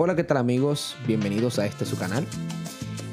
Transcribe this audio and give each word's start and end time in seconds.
Hola, 0.00 0.14
¿qué 0.14 0.22
tal 0.22 0.36
amigos? 0.36 0.94
Bienvenidos 1.08 1.58
a 1.58 1.66
este 1.66 1.84
su 1.84 1.98
canal. 1.98 2.24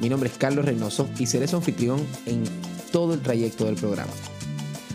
Mi 0.01 0.07
nombre 0.07 0.29
es 0.29 0.37
Carlos 0.37 0.65
Reynoso 0.65 1.09
y 1.17 1.25
seré 1.25 1.47
su 1.47 1.55
anfitrión 1.55 1.99
en 2.27 2.43
todo 2.91 3.15
el 3.15 3.21
trayecto 3.21 3.65
del 3.65 3.73
programa. 3.73 4.11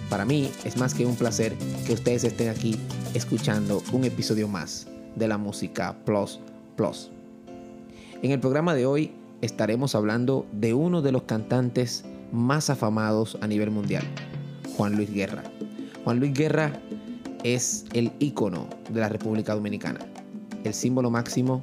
Para 0.09 0.24
mí 0.24 0.52
es 0.62 0.77
más 0.77 0.95
que 0.95 1.05
un 1.05 1.16
placer 1.16 1.56
que 1.88 1.92
ustedes 1.92 2.23
estén 2.23 2.48
aquí 2.48 2.79
escuchando 3.12 3.82
un 3.91 4.05
episodio 4.05 4.46
más 4.46 4.87
de 5.16 5.27
la 5.27 5.37
música 5.37 5.96
Plus 6.05 6.38
Plus. 6.77 7.11
En 8.22 8.30
el 8.30 8.38
programa 8.38 8.72
de 8.77 8.86
hoy 8.86 9.11
estaremos 9.41 9.96
hablando 9.96 10.46
de 10.52 10.75
uno 10.75 11.02
de 11.02 11.11
los 11.11 11.25
cantantes 11.25 12.04
más 12.30 12.70
afamados 12.70 13.37
a 13.41 13.48
nivel 13.48 13.73
mundial, 13.73 14.04
Juan 14.77 14.95
Luis 14.95 15.12
Guerra. 15.12 15.43
Juan 16.04 16.20
Luis 16.20 16.34
Guerra 16.34 16.73
es 17.43 17.84
el 17.95 18.12
ícono 18.20 18.68
de 18.91 19.01
la 19.01 19.09
República 19.09 19.57
Dominicana, 19.57 19.98
el 20.62 20.73
símbolo 20.73 21.10
máximo 21.10 21.60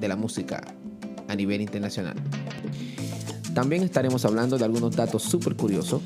de 0.00 0.08
la 0.08 0.16
música 0.16 0.62
a 1.28 1.34
nivel 1.34 1.60
internacional. 1.60 2.16
También 3.54 3.82
estaremos 3.82 4.24
hablando 4.24 4.58
de 4.58 4.64
algunos 4.64 4.96
datos 4.96 5.22
súper 5.22 5.56
curiosos, 5.56 6.02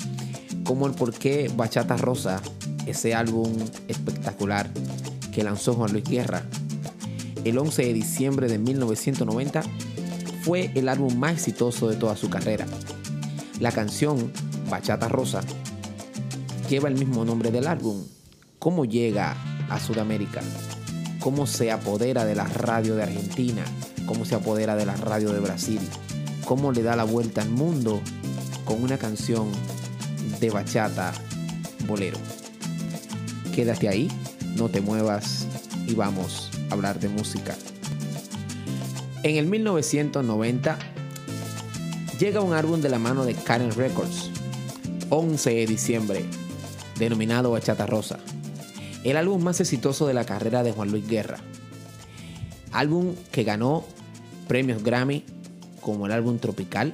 como 0.63 0.87
el 0.87 0.93
por 0.93 1.13
qué 1.13 1.51
Bachata 1.55 1.97
Rosa, 1.97 2.41
ese 2.85 3.13
álbum 3.15 3.51
espectacular 3.87 4.69
que 5.31 5.43
lanzó 5.43 5.73
Juan 5.73 5.91
Luis 5.91 6.05
Guerra 6.05 6.43
el 7.45 7.59
11 7.59 7.83
de 7.83 7.93
diciembre 7.93 8.47
de 8.47 8.57
1990, 8.57 9.61
fue 10.41 10.71
el 10.73 10.89
álbum 10.89 11.15
más 11.15 11.33
exitoso 11.33 11.87
de 11.87 11.95
toda 11.95 12.17
su 12.17 12.29
carrera. 12.29 12.65
La 13.59 13.71
canción 13.71 14.31
Bachata 14.69 15.07
Rosa 15.07 15.41
lleva 16.69 16.89
el 16.89 16.95
mismo 16.95 17.23
nombre 17.23 17.51
del 17.51 17.67
álbum. 17.67 18.03
¿Cómo 18.57 18.85
llega 18.85 19.37
a 19.69 19.79
Sudamérica? 19.79 20.41
¿Cómo 21.19 21.45
se 21.45 21.71
apodera 21.71 22.25
de 22.25 22.35
la 22.35 22.45
radio 22.45 22.95
de 22.95 23.03
Argentina? 23.03 23.63
¿Cómo 24.05 24.25
se 24.25 24.35
apodera 24.35 24.75
de 24.75 24.85
la 24.85 24.95
radio 24.95 25.31
de 25.33 25.39
Brasil? 25.39 25.79
¿Cómo 26.45 26.71
le 26.71 26.83
da 26.83 26.95
la 26.95 27.03
vuelta 27.03 27.41
al 27.41 27.49
mundo 27.49 28.01
con 28.63 28.83
una 28.83 28.97
canción 28.97 29.51
de 30.39 30.49
bachata 30.49 31.13
bolero? 31.87 32.17
Quédate 33.53 33.89
ahí, 33.89 34.11
no 34.55 34.69
te 34.69 34.81
muevas 34.81 35.47
y 35.87 35.93
vamos 35.95 36.51
a 36.69 36.73
hablar 36.73 36.99
de 36.99 37.09
música. 37.09 37.55
En 39.23 39.37
el 39.37 39.47
1990 39.47 40.77
llega 42.19 42.41
un 42.41 42.53
álbum 42.53 42.81
de 42.81 42.89
la 42.89 42.99
mano 42.99 43.25
de 43.25 43.33
Karen 43.33 43.71
Records, 43.71 44.29
11 45.09 45.49
de 45.49 45.65
diciembre, 45.65 46.25
denominado 46.99 47.51
Bachata 47.51 47.85
Rosa, 47.87 48.19
el 49.03 49.17
álbum 49.17 49.43
más 49.43 49.59
exitoso 49.59 50.05
de 50.07 50.13
la 50.13 50.25
carrera 50.25 50.63
de 50.63 50.71
Juan 50.71 50.91
Luis 50.91 51.07
Guerra. 51.07 51.39
Álbum 52.75 53.15
que 53.31 53.43
ganó 53.43 53.85
premios 54.47 54.83
Grammy 54.83 55.23
como 55.81 56.05
el 56.05 56.11
álbum 56.11 56.39
Tropical 56.39 56.93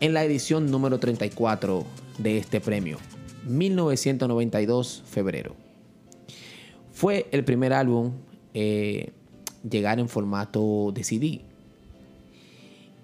en 0.00 0.14
la 0.14 0.24
edición 0.24 0.70
número 0.70 0.98
34 1.00 1.84
de 2.18 2.38
este 2.38 2.60
premio, 2.60 2.98
1992 3.46 5.02
febrero. 5.06 5.56
Fue 6.92 7.26
el 7.32 7.44
primer 7.44 7.72
álbum 7.72 8.12
eh, 8.54 9.12
llegar 9.68 9.98
en 9.98 10.08
formato 10.08 10.92
de 10.92 11.02
CD 11.02 11.40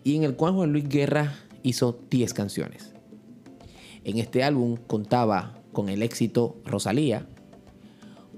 y 0.04 0.16
en 0.16 0.22
el 0.22 0.36
cual 0.36 0.54
Juan 0.54 0.72
Luis 0.72 0.88
Guerra 0.88 1.34
hizo 1.62 1.98
10 2.10 2.32
canciones. 2.32 2.92
En 4.04 4.18
este 4.18 4.44
álbum 4.44 4.76
contaba 4.86 5.58
con 5.72 5.88
el 5.88 6.02
éxito 6.02 6.56
Rosalía, 6.64 7.26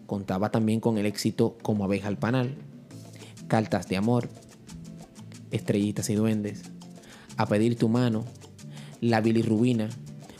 contaba 0.07 0.51
también 0.51 0.81
con 0.81 0.99
el 0.99 1.07
éxito 1.07 1.57
Como 1.63 1.85
abeja 1.85 2.09
al 2.09 2.19
panal, 2.19 2.57
Cartas 3.49 3.89
de 3.89 3.97
amor, 3.97 4.29
Estrellitas 5.51 6.11
y 6.11 6.15
duendes, 6.15 6.63
A 7.37 7.47
pedir 7.47 7.77
tu 7.77 7.89
mano, 7.89 8.25
La 9.01 9.21
bilirrubina, 9.21 9.89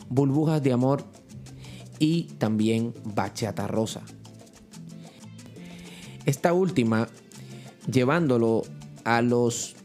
Burbujas 0.09 0.61
de 0.61 0.73
amor 0.73 1.03
y 1.99 2.23
también 2.37 2.93
Bachata 3.03 3.67
Rosa. 3.67 4.01
Esta 6.25 6.53
última 6.53 7.07
llevándolo 7.91 8.63
a 9.03 9.21
los 9.21 9.75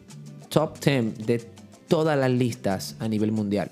top 0.49 0.79
10 0.81 1.27
de 1.27 1.39
todas 1.89 2.19
las 2.19 2.31
listas 2.31 2.97
a 2.99 3.09
nivel 3.09 3.33
mundial. 3.33 3.71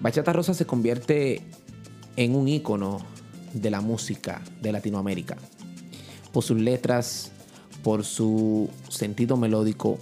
Bachata 0.00 0.32
Rosa 0.32 0.54
se 0.54 0.66
convierte 0.66 1.42
en 2.16 2.34
un 2.34 2.48
ícono 2.48 2.98
de 3.52 3.70
la 3.70 3.80
música 3.80 4.42
de 4.60 4.72
Latinoamérica. 4.72 5.36
Por 6.32 6.42
sus 6.42 6.58
letras, 6.58 7.32
por 7.82 8.04
su 8.04 8.68
sentido 8.88 9.36
melódico, 9.36 9.98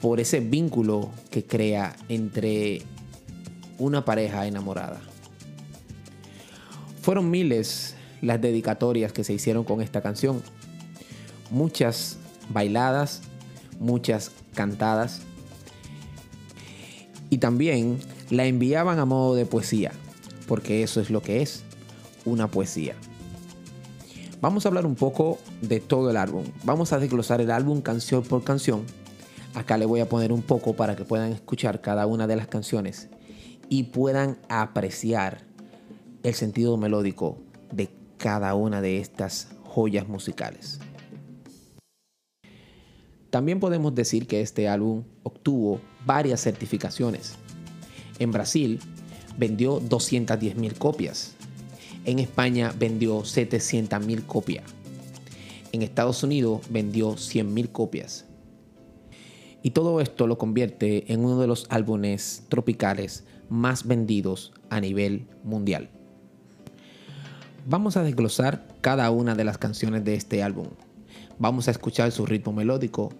por 0.00 0.20
ese 0.20 0.40
vínculo 0.40 1.10
que 1.30 1.44
crea 1.44 1.96
entre 2.08 2.82
una 3.78 4.04
pareja 4.04 4.46
enamorada. 4.46 5.00
Fueron 7.00 7.30
miles 7.30 7.94
las 8.20 8.40
dedicatorias 8.40 9.12
que 9.12 9.24
se 9.24 9.32
hicieron 9.32 9.64
con 9.64 9.80
esta 9.80 10.00
canción. 10.00 10.42
Muchas 11.50 12.18
bailadas, 12.50 13.22
muchas 13.78 14.30
cantadas. 14.54 15.22
Y 17.30 17.38
también 17.38 17.98
la 18.30 18.46
enviaban 18.46 18.98
a 18.98 19.04
modo 19.04 19.34
de 19.34 19.46
poesía, 19.46 19.92
porque 20.46 20.82
eso 20.82 21.00
es 21.00 21.10
lo 21.10 21.22
que 21.22 21.42
es, 21.42 21.62
una 22.24 22.48
poesía. 22.48 22.94
Vamos 24.40 24.66
a 24.66 24.68
hablar 24.68 24.84
un 24.84 24.94
poco 24.94 25.38
de 25.62 25.80
todo 25.80 26.10
el 26.10 26.16
álbum. 26.16 26.44
Vamos 26.64 26.92
a 26.92 26.98
desglosar 26.98 27.40
el 27.40 27.50
álbum 27.50 27.80
canción 27.80 28.22
por 28.22 28.44
canción. 28.44 28.84
Acá 29.54 29.78
le 29.78 29.86
voy 29.86 30.00
a 30.00 30.08
poner 30.08 30.32
un 30.32 30.42
poco 30.42 30.74
para 30.74 30.96
que 30.96 31.04
puedan 31.04 31.32
escuchar 31.32 31.80
cada 31.80 32.06
una 32.06 32.26
de 32.26 32.36
las 32.36 32.48
canciones 32.48 33.08
y 33.68 33.84
puedan 33.84 34.38
apreciar 34.48 35.42
el 36.22 36.34
sentido 36.34 36.76
melódico 36.76 37.38
de 37.72 37.88
cada 38.18 38.54
una 38.54 38.80
de 38.80 38.98
estas 38.98 39.48
joyas 39.64 40.08
musicales. 40.08 40.80
También 43.30 43.60
podemos 43.60 43.94
decir 43.94 44.26
que 44.26 44.40
este 44.40 44.68
álbum 44.68 45.04
obtuvo 45.22 45.80
varias 46.06 46.40
certificaciones. 46.40 47.34
En 48.18 48.30
Brasil 48.30 48.78
vendió 49.36 49.80
210.000 49.80 50.78
copias. 50.78 51.34
En 52.04 52.18
España 52.18 52.74
vendió 52.78 53.20
700.000 53.20 54.26
copias. 54.26 54.64
En 55.72 55.82
Estados 55.82 56.22
Unidos 56.22 56.62
vendió 56.68 57.12
100.000 57.12 57.72
copias. 57.72 58.26
Y 59.62 59.70
todo 59.70 60.02
esto 60.02 60.26
lo 60.26 60.36
convierte 60.36 61.10
en 61.10 61.24
uno 61.24 61.40
de 61.40 61.46
los 61.46 61.66
álbumes 61.70 62.44
tropicales 62.50 63.24
más 63.48 63.86
vendidos 63.86 64.52
a 64.68 64.80
nivel 64.80 65.26
mundial. 65.42 65.88
Vamos 67.66 67.96
a 67.96 68.02
desglosar 68.02 68.68
cada 68.82 69.10
una 69.10 69.34
de 69.34 69.44
las 69.44 69.56
canciones 69.56 70.04
de 70.04 70.14
este 70.14 70.42
álbum. 70.42 70.68
Vamos 71.38 71.68
a 71.68 71.70
escuchar 71.70 72.12
su 72.12 72.26
ritmo 72.26 72.52
melódico, 72.52 73.10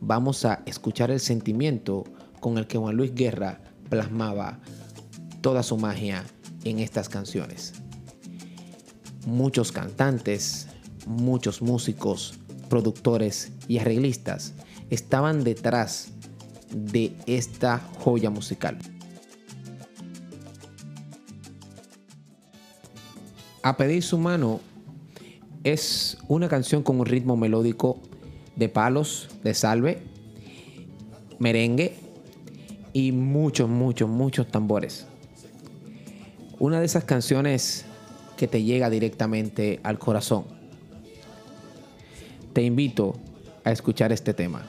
vamos 0.00 0.44
a 0.44 0.62
escuchar 0.66 1.10
el 1.10 1.18
sentimiento 1.18 2.04
con 2.38 2.58
el 2.58 2.68
que 2.68 2.78
Juan 2.78 2.96
Luis 2.96 3.12
Guerra 3.12 3.60
plasmaba 3.88 4.60
toda 5.40 5.64
su 5.64 5.76
magia 5.76 6.24
en 6.62 6.78
estas 6.78 7.08
canciones. 7.08 7.74
Muchos 9.26 9.72
cantantes, 9.72 10.68
muchos 11.06 11.62
músicos, 11.62 12.38
productores 12.68 13.52
y 13.66 13.78
arreglistas 13.78 14.54
estaban 14.90 15.44
detrás 15.44 16.08
de 16.70 17.14
esta 17.26 17.78
joya 17.98 18.30
musical. 18.30 18.78
A 23.62 23.76
pedir 23.76 24.02
su 24.02 24.18
mano 24.18 24.60
es 25.64 26.18
una 26.28 26.48
canción 26.48 26.82
con 26.82 27.00
un 27.00 27.06
ritmo 27.06 27.36
melódico 27.36 28.00
de 28.56 28.68
palos, 28.68 29.28
de 29.42 29.54
salve, 29.54 30.02
merengue 31.38 31.96
y 32.92 33.12
muchos, 33.12 33.68
muchos, 33.68 34.08
muchos 34.08 34.48
tambores. 34.48 35.06
Una 36.58 36.80
de 36.80 36.86
esas 36.86 37.04
canciones 37.04 37.84
que 38.38 38.48
te 38.48 38.62
llega 38.62 38.88
directamente 38.88 39.80
al 39.82 39.98
corazón. 39.98 40.44
Te 42.54 42.62
invito 42.62 43.16
a 43.64 43.72
escuchar 43.72 44.12
este 44.12 44.32
tema. 44.32 44.62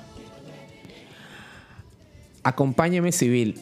Acompáñame 2.44 3.12
civil. 3.12 3.62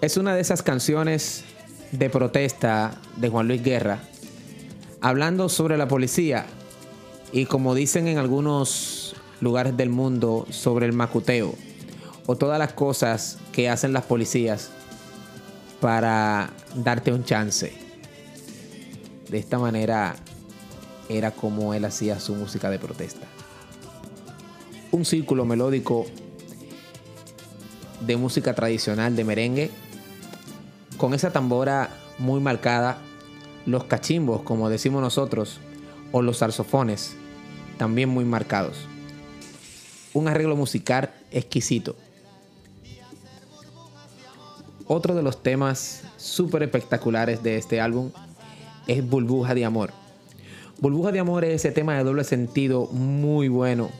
Es 0.00 0.16
una 0.16 0.34
de 0.34 0.40
esas 0.40 0.62
canciones 0.62 1.44
de 1.90 2.08
protesta 2.08 3.00
de 3.16 3.28
Juan 3.28 3.48
Luis 3.48 3.62
Guerra, 3.62 3.98
hablando 5.00 5.48
sobre 5.48 5.76
la 5.76 5.88
policía 5.88 6.46
y 7.32 7.46
como 7.46 7.74
dicen 7.74 8.06
en 8.06 8.18
algunos 8.18 9.16
lugares 9.40 9.76
del 9.76 9.90
mundo 9.90 10.46
sobre 10.50 10.86
el 10.86 10.92
macuteo 10.92 11.54
o 12.26 12.36
todas 12.36 12.58
las 12.58 12.72
cosas 12.72 13.38
que 13.52 13.68
hacen 13.68 13.92
las 13.92 14.04
policías 14.04 14.70
para 15.80 16.50
darte 16.76 17.12
un 17.12 17.24
chance. 17.24 17.87
De 19.28 19.38
esta 19.38 19.58
manera 19.58 20.16
era 21.08 21.30
como 21.30 21.74
él 21.74 21.84
hacía 21.84 22.20
su 22.20 22.34
música 22.34 22.70
de 22.70 22.78
protesta. 22.78 23.26
Un 24.90 25.04
círculo 25.04 25.44
melódico 25.44 26.06
de 28.00 28.16
música 28.16 28.54
tradicional 28.54 29.16
de 29.16 29.24
merengue, 29.24 29.70
con 30.96 31.14
esa 31.14 31.30
tambora 31.30 31.90
muy 32.18 32.40
marcada, 32.40 32.98
los 33.66 33.84
cachimbos, 33.84 34.42
como 34.42 34.70
decimos 34.70 35.02
nosotros, 35.02 35.60
o 36.12 36.22
los 36.22 36.38
saxofones, 36.38 37.14
también 37.76 38.08
muy 38.08 38.24
marcados. 38.24 38.78
Un 40.14 40.28
arreglo 40.28 40.56
musical 40.56 41.12
exquisito. 41.30 41.96
Otro 44.86 45.14
de 45.14 45.22
los 45.22 45.42
temas 45.42 46.02
súper 46.16 46.62
espectaculares 46.62 47.42
de 47.42 47.58
este 47.58 47.78
álbum 47.80 48.10
es 48.88 49.08
Burbuja 49.08 49.54
de 49.54 49.64
Amor. 49.64 49.92
Burbuja 50.80 51.12
de 51.12 51.20
Amor 51.20 51.44
es 51.44 51.54
ese 51.64 51.70
tema 51.70 51.96
de 51.96 52.02
doble 52.02 52.24
sentido 52.24 52.86
muy 52.86 53.48
bueno 53.48 53.90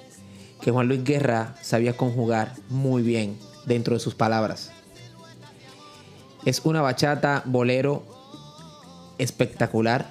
que 0.61 0.73
Juan 0.73 0.89
Luis 0.89 1.05
Guerra 1.05 1.55
sabía 1.63 1.97
conjugar 1.97 2.55
muy 2.69 3.03
bien 3.03 3.39
dentro 3.67 3.95
de 3.95 4.01
sus 4.01 4.15
palabras. 4.15 4.73
Es 6.45 6.63
una 6.65 6.81
bachata 6.81 7.43
bolero 7.45 8.03
espectacular 9.19 10.11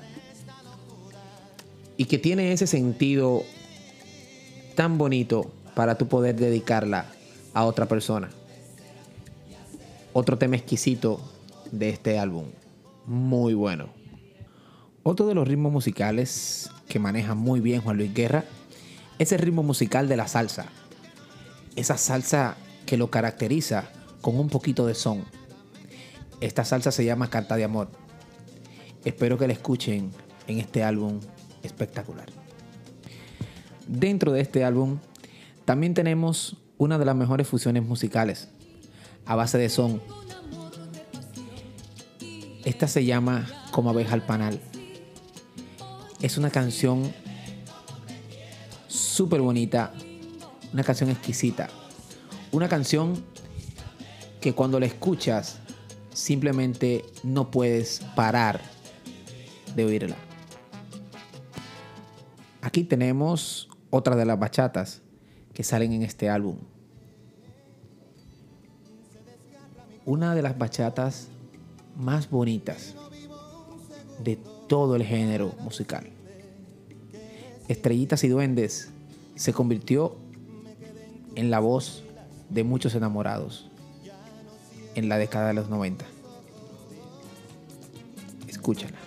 y 1.97 2.05
que 2.05 2.17
tiene 2.17 2.53
ese 2.53 2.67
sentido 2.67 3.43
tan 4.75 4.97
bonito 4.97 5.51
para 5.73 5.97
tu 5.97 6.07
poder 6.07 6.35
dedicarla 6.35 7.05
a 7.53 7.65
otra 7.65 7.87
persona. 7.87 8.29
Otro 10.13 10.37
tema 10.37 10.55
exquisito 10.55 11.19
de 11.71 11.89
este 11.89 12.19
álbum, 12.19 12.45
muy 13.05 13.53
bueno. 13.53 13.96
Otro 15.09 15.25
de 15.25 15.35
los 15.35 15.47
ritmos 15.47 15.71
musicales 15.71 16.69
que 16.89 16.99
maneja 16.99 17.33
muy 17.33 17.61
bien 17.61 17.79
Juan 17.79 17.95
Luis 17.95 18.13
Guerra 18.13 18.43
es 19.19 19.31
el 19.31 19.39
ritmo 19.39 19.63
musical 19.63 20.09
de 20.09 20.17
la 20.17 20.27
salsa. 20.27 20.65
Esa 21.77 21.97
salsa 21.97 22.57
que 22.85 22.97
lo 22.97 23.09
caracteriza 23.09 23.85
con 24.19 24.37
un 24.37 24.49
poquito 24.49 24.85
de 24.85 24.95
son. 24.95 25.23
Esta 26.41 26.65
salsa 26.65 26.91
se 26.91 27.05
llama 27.05 27.29
Carta 27.29 27.55
de 27.55 27.63
Amor. 27.63 27.87
Espero 29.05 29.37
que 29.37 29.47
la 29.47 29.53
escuchen 29.53 30.11
en 30.45 30.59
este 30.59 30.83
álbum 30.83 31.21
espectacular. 31.63 32.27
Dentro 33.87 34.33
de 34.33 34.41
este 34.41 34.65
álbum 34.65 34.99
también 35.63 35.93
tenemos 35.93 36.57
una 36.77 36.99
de 36.99 37.05
las 37.05 37.15
mejores 37.15 37.47
fusiones 37.47 37.81
musicales 37.81 38.49
a 39.25 39.37
base 39.37 39.57
de 39.57 39.69
son. 39.69 40.01
Esta 42.65 42.89
se 42.89 43.05
llama 43.05 43.47
Como 43.71 43.91
abeja 43.91 44.13
al 44.13 44.25
panal. 44.25 44.59
Es 46.21 46.37
una 46.37 46.49
canción 46.49 47.13
súper 48.87 49.41
bonita, 49.41 49.93
una 50.73 50.83
canción 50.83 51.09
exquisita, 51.11 51.69
una 52.51 52.67
canción 52.67 53.23
que 54.41 54.53
cuando 54.53 54.79
la 54.79 54.87
escuchas 54.87 55.59
simplemente 56.13 57.05
no 57.23 57.51
puedes 57.51 57.99
parar 58.15 58.61
de 59.75 59.85
oírla. 59.85 60.15
Aquí 62.61 62.83
tenemos 62.83 63.69
otra 63.91 64.15
de 64.15 64.25
las 64.25 64.39
bachatas 64.39 65.01
que 65.53 65.63
salen 65.63 65.93
en 65.93 66.01
este 66.01 66.29
álbum. 66.29 66.57
Una 70.05 70.33
de 70.33 70.41
las 70.41 70.57
bachatas 70.57 71.27
más 71.95 72.29
bonitas 72.29 72.95
de 74.23 74.39
todo 74.67 74.95
el 74.95 75.03
género 75.03 75.53
musical. 75.61 76.09
Estrellitas 77.67 78.23
y 78.23 78.29
Duendes 78.29 78.89
se 79.35 79.53
convirtió 79.53 80.15
en 81.35 81.51
la 81.51 81.59
voz 81.59 82.03
de 82.49 82.63
muchos 82.63 82.95
enamorados 82.95 83.69
en 84.95 85.09
la 85.09 85.17
década 85.17 85.49
de 85.49 85.53
los 85.53 85.69
90. 85.69 86.05
Escúchala. 88.47 88.97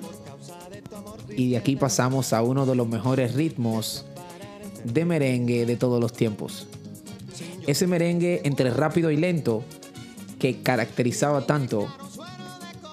Y 1.37 1.51
de 1.51 1.57
aquí 1.57 1.77
pasamos 1.77 2.33
a 2.33 2.43
uno 2.43 2.67
de 2.67 2.75
los 2.77 2.89
mejores 2.89 3.35
ritmos 3.35 4.05
de 4.85 5.05
merengue 5.05 5.67
de 5.67 5.77
todos 5.77 6.01
los 6.01 6.13
tiempos. 6.13 6.69
Ese 7.67 7.87
merengue 7.87 8.41
entre 8.45 8.71
rápido 8.71 9.11
y 9.11 9.17
lento 9.17 9.65
que 10.39 10.63
caracterizaba 10.63 11.47
tanto 11.47 11.87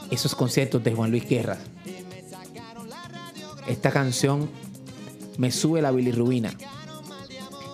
esos 0.10 0.36
conciertos 0.36 0.84
de 0.84 0.94
Juan 0.94 1.12
Luis 1.12 1.28
Guerra. 1.28 1.58
Esta 3.68 3.92
canción 3.92 4.50
Me 5.38 5.52
sube 5.52 5.82
la 5.82 5.92
bilirrubina. 5.92 6.54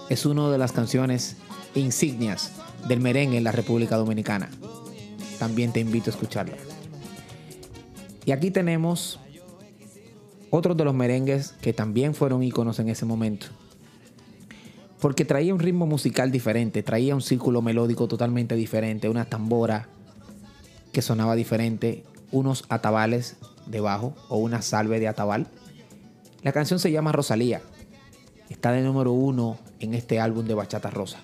Es 0.10 0.26
una 0.26 0.50
de 0.50 0.58
las 0.58 0.72
canciones 0.72 1.38
insignias 1.76 2.52
del 2.88 3.00
merengue 3.00 3.38
en 3.38 3.44
la 3.44 3.52
República 3.52 3.96
Dominicana. 3.96 4.50
También 5.40 5.72
te 5.72 5.80
invito 5.80 6.10
a 6.10 6.14
escucharla. 6.14 6.58
Y 8.26 8.32
aquí 8.32 8.52
tenemos 8.52 9.20
otros 10.50 10.76
de 10.76 10.84
los 10.84 10.94
merengues 10.94 11.54
que 11.62 11.74
también 11.74 12.14
fueron 12.16 12.44
íconos 12.44 12.80
en 12.80 12.90
ese 12.90 13.06
momento. 13.06 13.48
Porque 15.00 15.26
traía 15.26 15.54
un 15.54 15.60
ritmo 15.60 15.86
musical 15.86 16.32
diferente, 16.32 16.84
traía 16.84 17.16
un 17.16 17.22
círculo 17.22 17.62
melódico 17.62 18.08
totalmente 18.08 18.56
diferente, 18.56 19.10
una 19.10 19.26
tambora 19.26 19.90
que 20.92 21.02
sonaba 21.02 21.36
diferente, 21.36 22.04
unos 22.32 22.66
atabales 22.70 23.38
debajo 23.68 24.16
o 24.30 24.38
una 24.38 24.62
salve 24.62 25.00
de 25.00 25.08
atabal. 25.08 25.48
La 26.44 26.52
canción 26.52 26.78
se 26.78 26.92
llama 26.92 27.14
Rosalía. 27.14 27.62
Está 28.50 28.74
de 28.74 28.82
número 28.82 29.14
uno 29.14 29.58
en 29.80 29.94
este 29.94 30.20
álbum 30.20 30.46
de 30.46 30.54
Bachata 30.54 30.90
Rosa. 30.90 31.20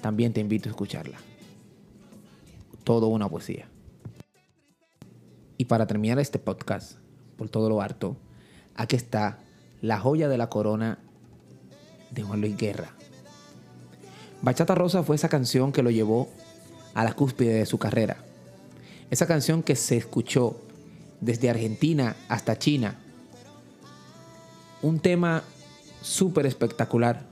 También 0.00 0.32
te 0.32 0.40
invito 0.40 0.68
a 0.68 0.70
escucharla. 0.70 1.18
Todo 2.84 3.08
una 3.08 3.28
poesía. 3.28 3.68
Y 5.58 5.64
para 5.64 5.88
terminar 5.88 6.20
este 6.20 6.38
podcast, 6.38 6.98
por 7.36 7.48
todo 7.48 7.68
lo 7.68 7.82
harto, 7.82 8.16
aquí 8.76 8.94
está 8.94 9.40
la 9.82 9.98
joya 9.98 10.28
de 10.28 10.38
la 10.38 10.48
corona 10.48 11.00
de 12.12 12.22
Juan 12.22 12.40
Luis 12.40 12.56
Guerra. 12.56 12.92
Bachata 14.40 14.76
Rosa 14.76 15.02
fue 15.02 15.16
esa 15.16 15.28
canción 15.28 15.72
que 15.72 15.82
lo 15.82 15.90
llevó 15.90 16.28
a 16.94 17.02
la 17.02 17.14
cúspide 17.14 17.54
de 17.54 17.66
su 17.66 17.78
carrera. 17.78 18.18
Esa 19.10 19.26
canción 19.26 19.64
que 19.64 19.74
se 19.74 19.96
escuchó 19.96 20.60
desde 21.20 21.50
Argentina 21.50 22.14
hasta 22.28 22.56
China. 22.56 23.00
Un 24.82 25.00
tema 25.00 25.42
súper 26.02 26.46
espectacular, 26.46 27.22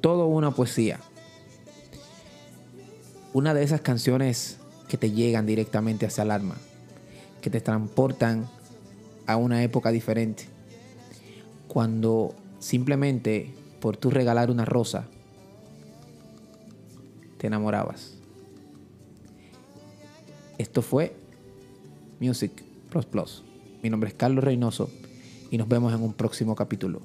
todo 0.00 0.26
una 0.26 0.50
poesía. 0.52 1.00
Una 3.32 3.52
de 3.52 3.62
esas 3.62 3.82
canciones 3.82 4.58
que 4.88 4.96
te 4.96 5.10
llegan 5.10 5.44
directamente 5.44 6.06
hacia 6.06 6.22
el 6.22 6.30
alma, 6.30 6.56
que 7.42 7.50
te 7.50 7.60
transportan 7.60 8.48
a 9.26 9.36
una 9.36 9.62
época 9.62 9.90
diferente. 9.90 10.44
Cuando 11.68 12.34
simplemente 12.58 13.52
por 13.80 13.96
tú 13.96 14.10
regalar 14.10 14.50
una 14.50 14.64
rosa, 14.64 15.04
te 17.36 17.48
enamorabas. 17.48 18.14
Esto 20.56 20.80
fue 20.80 21.14
Music 22.18 22.52
Plus 22.88 23.04
Plus. 23.04 23.42
Mi 23.82 23.90
nombre 23.90 24.08
es 24.08 24.14
Carlos 24.14 24.42
Reynoso 24.42 24.88
y 25.54 25.56
nos 25.56 25.68
vemos 25.68 25.94
en 25.94 26.02
un 26.02 26.12
próximo 26.14 26.56
capítulo. 26.56 27.00